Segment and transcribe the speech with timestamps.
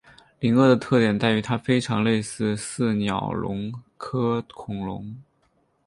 [0.39, 5.15] 灵鳄的特点在于它非常类似似鸟龙科恐龙。